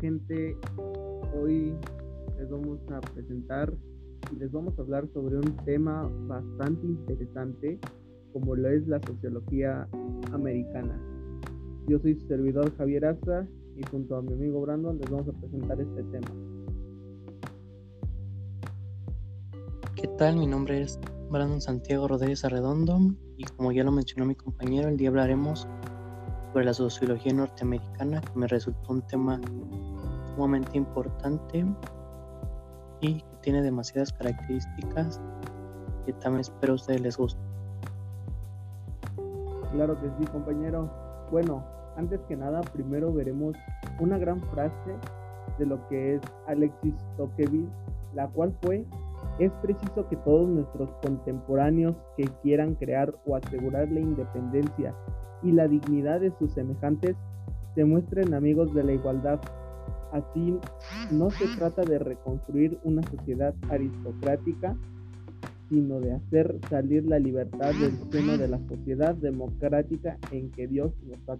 [0.00, 0.56] gente,
[1.36, 1.74] hoy
[2.38, 3.72] les vamos a presentar
[4.32, 7.78] y les vamos a hablar sobre un tema bastante interesante
[8.32, 9.88] como lo es la sociología
[10.32, 11.00] americana.
[11.86, 13.46] Yo soy su servidor Javier Asa
[13.76, 16.28] y junto a mi amigo Brandon les vamos a presentar este tema.
[19.94, 20.36] ¿Qué tal?
[20.36, 20.98] Mi nombre es
[21.30, 22.98] Brandon Santiago Rodríguez Arredondo
[23.36, 25.66] y como ya lo mencionó mi compañero, el día hablaremos
[26.54, 29.40] sobre la sociología norteamericana, que me resultó un tema
[30.36, 31.66] sumamente importante
[33.00, 35.20] y que tiene demasiadas características
[36.06, 37.40] que también espero a ustedes les guste.
[39.72, 40.88] Claro que sí, compañero.
[41.32, 41.64] Bueno,
[41.96, 43.56] antes que nada, primero veremos
[43.98, 44.96] una gran frase
[45.58, 47.68] de lo que es Alexis Tocqueville,
[48.14, 48.86] la cual fue,
[49.40, 54.94] es preciso que todos nuestros contemporáneos que quieran crear o asegurar la independencia
[55.44, 57.16] y la dignidad de sus semejantes
[57.74, 59.40] se muestren amigos de la igualdad.
[60.12, 60.58] Así,
[61.10, 64.76] no se trata de reconstruir una sociedad aristocrática,
[65.68, 70.92] sino de hacer salir la libertad del seno de la sociedad democrática en que Dios
[71.04, 71.38] nos ha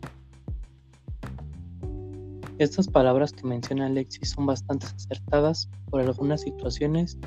[2.59, 7.19] estas palabras que menciona Alexis son bastante acertadas por algunas situaciones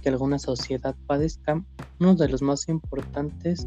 [0.00, 1.64] que alguna sociedad padezca.
[1.98, 3.66] Uno de los más importantes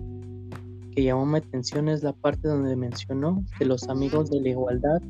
[0.94, 5.02] que llamó mi atención es la parte donde mencionó que los amigos de la igualdad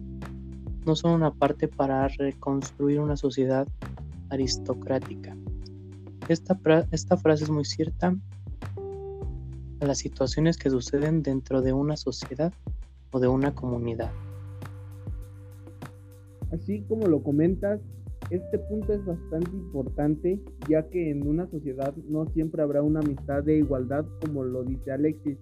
[0.85, 3.67] no son una parte para reconstruir una sociedad
[4.29, 5.35] aristocrática.
[6.29, 6.57] Esta,
[6.91, 8.15] esta frase es muy cierta
[9.81, 12.53] a las situaciones que suceden dentro de una sociedad
[13.11, 14.11] o de una comunidad.
[16.51, 17.81] Así como lo comentas,
[18.29, 20.39] este punto es bastante importante
[20.69, 24.91] ya que en una sociedad no siempre habrá una amistad de igualdad como lo dice
[24.91, 25.37] Alexis.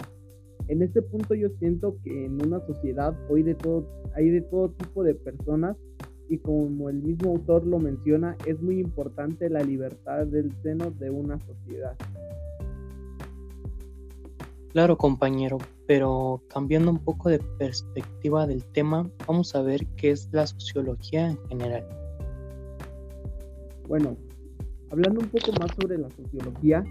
[0.72, 3.86] En este punto yo siento que en una sociedad hoy de todo,
[4.16, 5.76] hay de todo tipo de personas
[6.30, 11.10] y como el mismo autor lo menciona, es muy importante la libertad del seno de
[11.10, 11.98] una sociedad.
[14.70, 15.58] Claro, compañero,
[15.88, 21.32] pero cambiando un poco de perspectiva del tema, vamos a ver qué es la sociología
[21.32, 21.86] en general.
[23.90, 24.16] Bueno,
[24.90, 26.82] hablando un poco más sobre la sociología,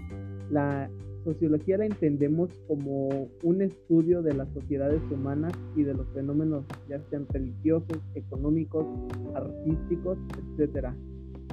[0.51, 0.87] la
[1.23, 7.01] sociología la entendemos como un estudio de las sociedades humanas y de los fenómenos ya
[7.09, 8.85] sean religiosos, económicos,
[9.33, 10.95] artísticos, etcétera,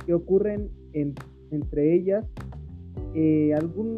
[0.06, 2.24] que ocurren entre ellas
[3.14, 3.54] eh,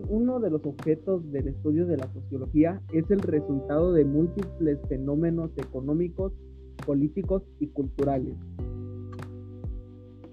[0.08, 5.50] uno de los objetos del estudio de la sociología es el resultado de múltiples fenómenos
[5.56, 6.32] económicos,
[6.86, 8.34] políticos y culturales.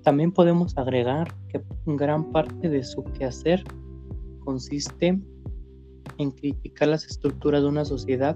[0.04, 3.64] También podemos agregar que gran parte de su quehacer
[4.48, 5.20] consiste
[6.20, 8.34] en criticar las estructuras de una sociedad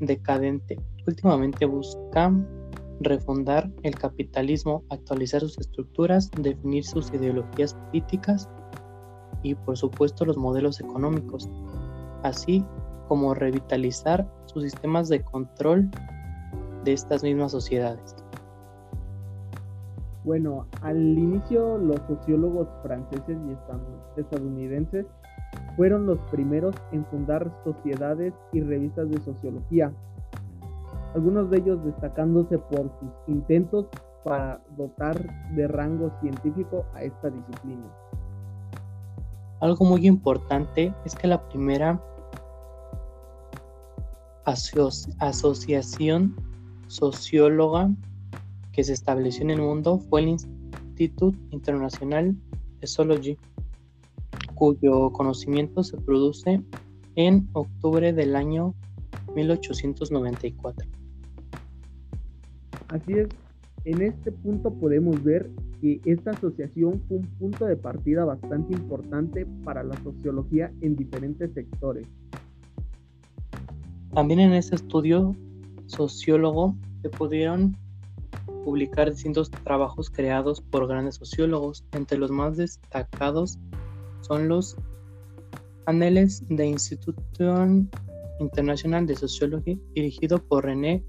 [0.00, 0.80] decadente.
[1.06, 2.32] Últimamente busca
[2.98, 8.48] refundar el capitalismo, actualizar sus estructuras, definir sus ideologías políticas
[9.44, 11.48] y por supuesto los modelos económicos,
[12.24, 12.64] así
[13.06, 15.88] como revitalizar sus sistemas de control
[16.82, 18.16] de estas mismas sociedades.
[20.24, 25.04] Bueno, al inicio los sociólogos franceses y estadounidenses
[25.76, 29.92] fueron los primeros en fundar sociedades y revistas de sociología,
[31.14, 33.86] algunos de ellos destacándose por sus intentos
[34.24, 35.20] para dotar
[35.54, 37.84] de rango científico a esta disciplina.
[39.60, 42.00] Algo muy importante es que la primera
[45.20, 46.34] asociación
[46.86, 47.90] socióloga
[48.74, 52.36] que se estableció en el mundo fue el Institute International
[52.80, 53.38] de Zoology,
[54.54, 56.60] cuyo conocimiento se produce
[57.14, 58.74] en octubre del año
[59.36, 60.88] 1894.
[62.88, 63.28] Así es,
[63.84, 69.46] en este punto podemos ver que esta asociación fue un punto de partida bastante importante
[69.64, 72.08] para la sociología en diferentes sectores.
[74.12, 75.36] También en este estudio
[75.86, 77.76] sociólogo se pudieron
[78.64, 81.84] publicar distintos trabajos creados por grandes sociólogos.
[81.92, 83.58] Entre los más destacados
[84.22, 84.76] son los
[85.86, 87.90] Anales de Institution
[88.40, 91.04] International de Sociología dirigido por René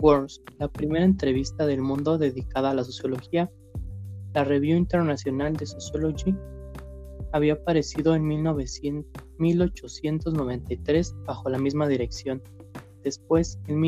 [0.00, 3.50] Worms, la primera entrevista del mundo dedicada a la sociología.
[4.34, 6.36] La Review Internacional de Sociology
[7.32, 12.42] había aparecido en 1893 bajo la misma dirección.
[13.02, 13.80] Después, en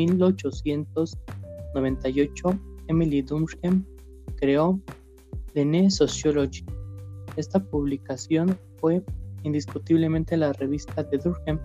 [1.73, 3.85] 1898, Emily Durkheim
[4.35, 4.79] creó
[5.53, 6.65] The Sociology.
[7.35, 9.03] Esta publicación fue
[9.43, 11.59] indiscutiblemente la revista de Durkheim,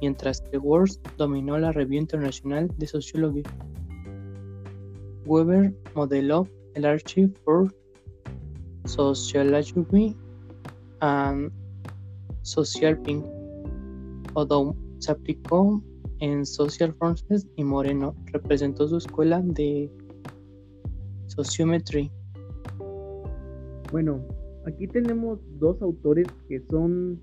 [0.00, 3.44] mientras que Worms dominó la Review Internacional de Sociología.
[5.26, 7.74] Weber modeló el Archive for
[8.84, 10.16] Sociology
[11.00, 11.52] and
[12.42, 13.24] Social Pink.
[14.34, 15.82] Odom se aplicó
[16.20, 19.90] en Social Forces y Moreno representó su escuela de
[21.26, 22.10] Sociometry.
[23.92, 24.20] Bueno,
[24.66, 27.20] aquí tenemos dos autores que son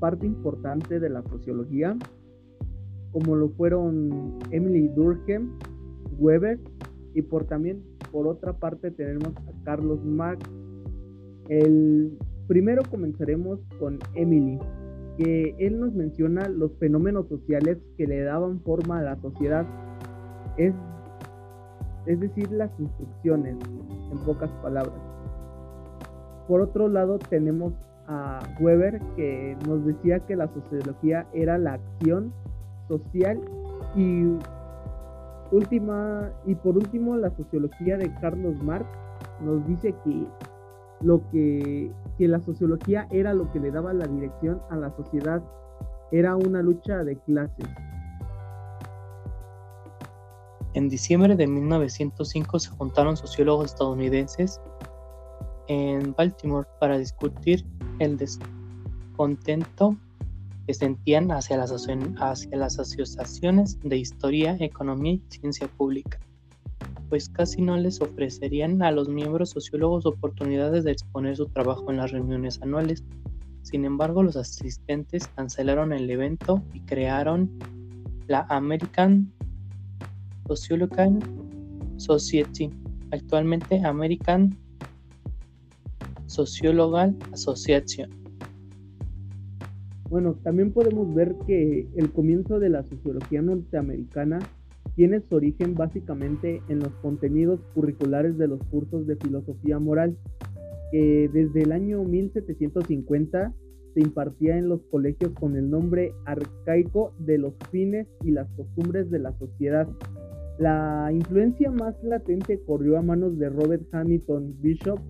[0.00, 1.96] parte importante de la sociología,
[3.12, 5.50] como lo fueron Emily Durkheim,
[6.18, 6.58] Weber
[7.14, 10.48] y por también por otra parte tenemos a Carlos Marx.
[11.48, 14.58] El primero comenzaremos con Emily,
[15.18, 19.66] que él nos menciona los fenómenos sociales que le daban forma a la sociedad.
[20.56, 20.74] Es,
[22.06, 23.56] es decir, las instrucciones,
[24.10, 24.94] en pocas palabras.
[26.48, 27.72] Por otro lado tenemos
[28.08, 32.32] a Weber que nos decía que la sociología era la acción
[32.88, 33.40] social
[33.94, 34.24] y
[35.52, 38.86] última y por último la sociología de Carlos Marx
[39.44, 40.26] nos dice que
[41.02, 45.42] lo que, que la sociología era lo que le daba la dirección a la sociedad,
[46.10, 47.66] era una lucha de clases.
[50.74, 54.60] En diciembre de 1905 se juntaron sociólogos estadounidenses
[55.68, 57.64] en Baltimore para discutir
[57.98, 59.96] el descontento
[60.66, 66.18] que sentían hacia las, hacia las asociaciones de historia, economía y ciencia pública,
[67.12, 71.98] pues casi no les ofrecerían a los miembros sociólogos oportunidades de exponer su trabajo en
[71.98, 73.04] las reuniones anuales.
[73.60, 77.50] Sin embargo, los asistentes cancelaron el evento y crearon
[78.28, 79.30] la American
[80.46, 81.18] Sociological
[81.98, 82.70] Society,
[83.10, 84.56] actualmente American
[86.24, 88.08] Sociological Association.
[90.08, 94.38] Bueno, también podemos ver que el comienzo de la sociología norteamericana
[94.94, 100.16] tiene su origen básicamente en los contenidos curriculares de los cursos de filosofía moral,
[100.90, 103.54] que desde el año 1750
[103.94, 109.10] se impartía en los colegios con el nombre arcaico de los fines y las costumbres
[109.10, 109.88] de la sociedad.
[110.58, 115.00] La influencia más latente corrió a manos de Robert Hamilton Bishop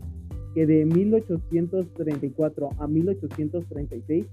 [0.54, 4.26] que de 1834 a 1836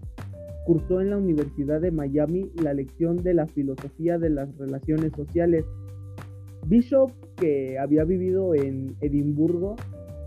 [0.66, 5.66] cursó en la Universidad de Miami la lección de la filosofía de las relaciones sociales.
[6.68, 9.76] Bishop, que había vivido en Edimburgo,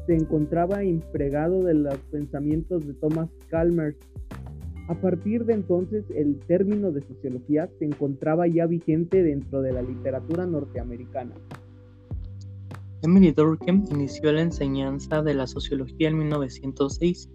[0.07, 3.97] se encontraba impregado de los pensamientos de Thomas Calmer.
[4.89, 9.83] A partir de entonces, el término de sociología se encontraba ya vigente dentro de la
[9.83, 11.35] literatura norteamericana.
[13.03, 17.29] Emily Durkheim inició la enseñanza de la sociología en 1906,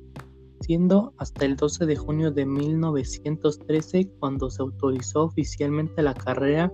[0.61, 6.71] siendo hasta el 12 de junio de 1913 cuando se autorizó oficialmente la carrera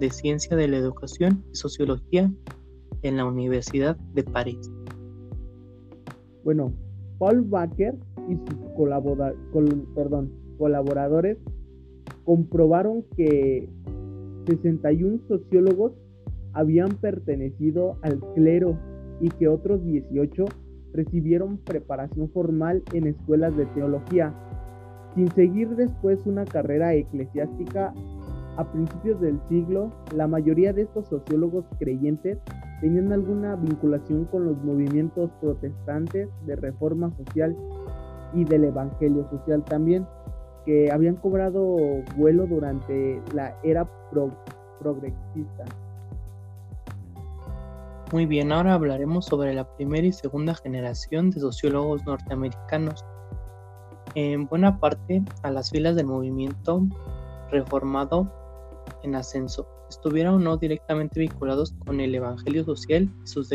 [0.00, 2.32] de Ciencia de la Educación y Sociología
[3.02, 4.70] en la Universidad de París.
[6.44, 6.72] Bueno,
[7.18, 7.94] Paul Baker
[8.28, 8.58] y sus
[10.58, 11.38] colaboradores
[12.24, 13.68] comprobaron que
[14.46, 15.92] 61 sociólogos
[16.52, 18.78] habían pertenecido al clero
[19.20, 20.44] y que otros 18
[20.92, 24.32] recibieron preparación formal en escuelas de teología,
[25.14, 27.92] sin seguir después una carrera eclesiástica.
[28.56, 32.38] A principios del siglo, la mayoría de estos sociólogos creyentes
[32.80, 37.56] tenían alguna vinculación con los movimientos protestantes de reforma social
[38.34, 40.06] y del evangelio social también,
[40.66, 41.76] que habían cobrado
[42.16, 43.88] vuelo durante la era
[44.80, 45.64] progresista.
[48.10, 53.04] Muy bien, ahora hablaremos sobre la primera y segunda generación de sociólogos norteamericanos.
[54.14, 56.86] En buena parte, a las filas del movimiento
[57.50, 58.32] reformado
[59.02, 63.50] en ascenso estuvieron o no directamente vinculados con el Evangelio social y sus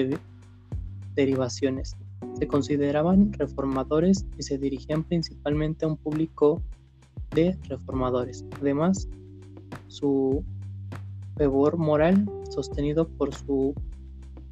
[1.16, 1.96] derivaciones.
[2.38, 6.62] Se consideraban reformadores y se dirigían principalmente a un público
[7.32, 8.46] de reformadores.
[8.62, 9.08] Además,
[9.88, 10.44] su
[11.38, 13.74] fervor moral, sostenido por su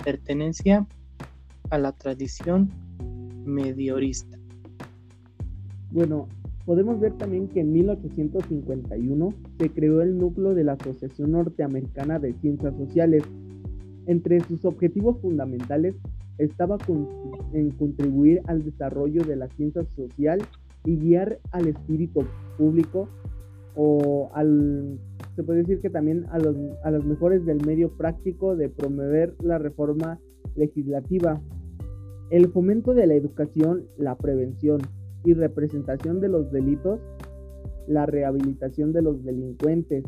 [0.04, 0.88] pertenencia
[1.70, 2.70] a la tradición
[3.46, 4.38] mediorista.
[5.92, 6.28] Bueno,
[6.66, 12.34] podemos ver también que en 1851 se creó el núcleo de la Asociación Norteamericana de
[12.34, 13.24] Ciencias Sociales.
[14.08, 15.96] Entre sus objetivos fundamentales
[16.38, 16.78] estaba
[17.54, 20.40] en contribuir al desarrollo de la ciencia social
[20.86, 22.26] y guiar al espíritu
[22.58, 23.08] público
[23.76, 25.00] o al
[25.36, 29.36] se puede decir que también a los, a los mejores del medio práctico de promover
[29.42, 30.20] la reforma
[30.56, 31.42] legislativa,
[32.30, 34.82] el fomento de la educación, la prevención
[35.24, 37.00] y representación de los delitos,
[37.88, 40.04] la rehabilitación de los delincuentes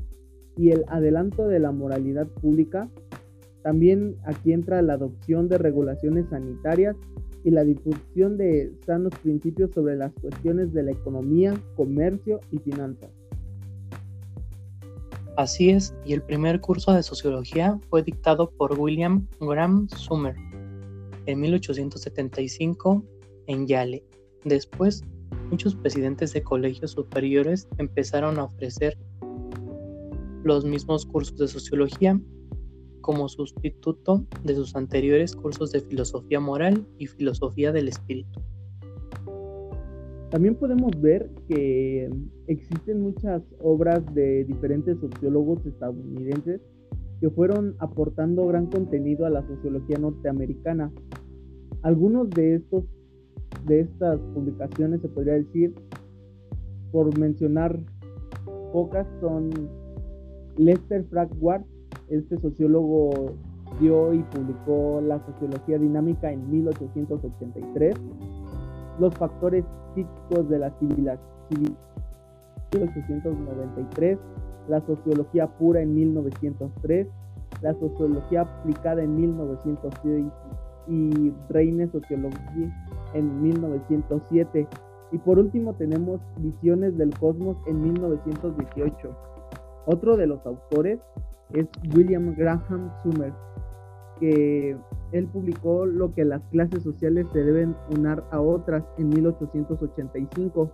[0.58, 2.90] y el adelanto de la moralidad pública
[3.64, 6.96] También aquí entra la adopción de regulaciones sanitarias
[7.46, 13.10] y la difusión de sanos principios sobre las cuestiones de la economía, comercio y finanzas.
[15.36, 20.36] Así es, y el primer curso de sociología fue dictado por William Graham Sumner
[21.26, 23.04] en 1875
[23.48, 24.04] en Yale.
[24.44, 25.04] Después,
[25.50, 28.96] muchos presidentes de colegios superiores empezaron a ofrecer
[30.44, 32.20] los mismos cursos de sociología
[33.02, 38.40] como sustituto de sus anteriores cursos de filosofía moral y filosofía del espíritu.
[40.34, 42.10] También podemos ver que
[42.48, 46.60] existen muchas obras de diferentes sociólogos estadounidenses
[47.22, 50.92] que fueron aportando gran contenido a la sociología norteamericana.
[51.84, 52.84] Algunos de estos
[53.68, 55.76] de estas publicaciones se podría decir
[56.92, 57.80] por mencionar
[58.72, 59.52] pocas son
[60.58, 61.62] Lester Frank Ward,
[62.10, 63.36] este sociólogo
[63.80, 67.94] dio y publicó la sociología dinámica en 1883,
[69.00, 69.64] los factores
[69.96, 71.34] psíquicos de la civilización
[72.74, 74.18] 1893,
[74.68, 77.08] la sociología pura en 1903,
[77.62, 80.26] la sociología aplicada en 1906
[80.88, 82.72] y Reine Sociología
[83.14, 84.68] en 1907.
[85.12, 89.16] Y por último tenemos Visiones del Cosmos en 1918.
[89.86, 91.00] Otro de los autores
[91.52, 93.36] es William Graham Summers,
[94.20, 94.76] que
[95.12, 100.72] él publicó lo que las clases sociales se deben unar a otras en 1885.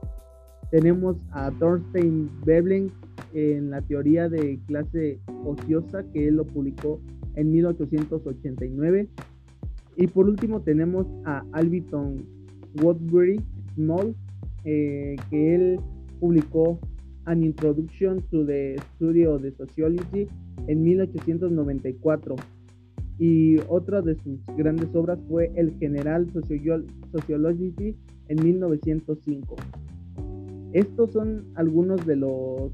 [0.71, 2.91] Tenemos a Thorstein Veblen
[3.33, 7.01] en la teoría de clase ociosa, que él lo publicó
[7.35, 9.07] en 1889.
[9.97, 12.25] Y por último tenemos a Albiton
[12.81, 13.41] Woodbury
[13.75, 14.15] Small,
[14.63, 15.79] eh, que él
[16.19, 16.79] publicó
[17.25, 20.27] An Introduction to the Study of Sociology
[20.67, 22.35] en 1894.
[23.19, 27.95] Y otra de sus grandes obras fue El General Sociology
[28.29, 29.55] en 1905.
[30.71, 32.71] Estos son algunos de los,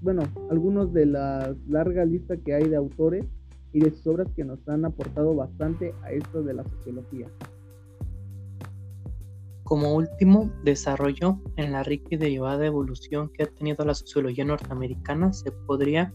[0.00, 3.24] bueno, algunos de la larga lista que hay de autores
[3.72, 7.26] y de sus obras que nos han aportado bastante a esto de la sociología.
[9.64, 15.32] Como último desarrollo en la rica y derivada evolución que ha tenido la sociología norteamericana,
[15.32, 16.12] se podría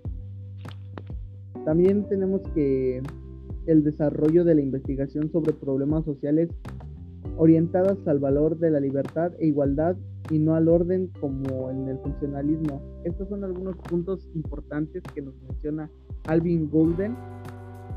[1.65, 3.03] También tenemos que
[3.67, 6.49] el desarrollo de la investigación sobre problemas sociales
[7.37, 9.97] orientadas al valor de la libertad e igualdad
[10.31, 12.81] y no al orden como en el funcionalismo.
[13.05, 15.91] Estos son algunos puntos importantes que nos menciona
[16.27, 17.15] Alvin Golden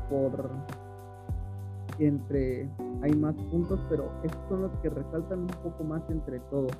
[0.08, 0.50] por
[1.98, 2.68] entre
[3.02, 6.72] hay más puntos, pero estos son los que resaltan un poco más entre todos.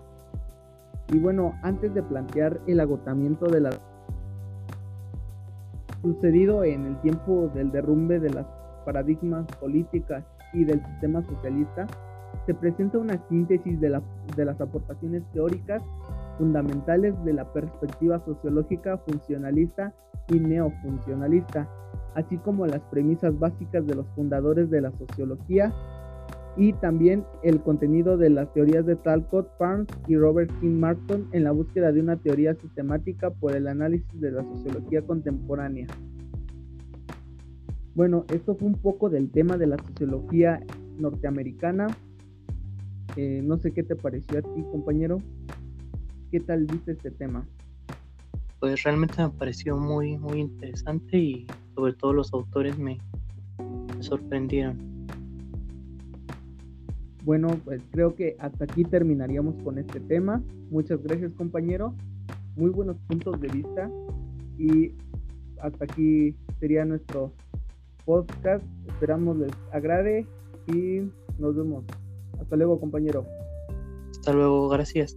[1.12, 3.70] Y bueno, antes de plantear el agotamiento de la
[6.02, 8.46] sucedido en el tiempo del derrumbe de las
[8.84, 11.86] paradigmas políticas y del sistema socialista,
[12.46, 14.02] se presenta una síntesis de, la,
[14.36, 15.82] de las aportaciones teóricas
[16.38, 19.92] fundamentales de la perspectiva sociológica funcionalista
[20.28, 21.68] y neofuncionalista,
[22.14, 25.72] así como las premisas básicas de los fundadores de la sociología
[26.56, 31.44] y también el contenido de las teorías de Talcott, Barnes y Robert King Martin en
[31.44, 35.86] la búsqueda de una teoría sistemática por el análisis de la sociología contemporánea.
[38.00, 40.58] Bueno, esto fue un poco del tema de la sociología
[40.96, 41.86] norteamericana.
[43.14, 45.20] Eh, no sé qué te pareció a ti, compañero.
[46.30, 47.46] ¿Qué tal viste este tema?
[48.58, 52.96] Pues realmente me pareció muy, muy interesante y sobre todo los autores me,
[53.98, 54.78] sorprendieron.
[57.26, 60.42] Bueno, pues creo que hasta aquí terminaríamos con este tema.
[60.70, 61.94] Muchas gracias compañero.
[62.56, 63.90] Muy buenos puntos de vista.
[64.56, 64.94] Y
[65.60, 67.34] hasta aquí sería nuestro
[68.04, 68.64] podcast.
[68.88, 70.26] Esperamos les agrade
[70.66, 71.02] y
[71.38, 71.84] nos vemos.
[72.40, 73.24] Hasta luego compañero.
[74.10, 75.16] Hasta luego, gracias.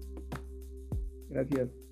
[1.29, 1.82] Gracias.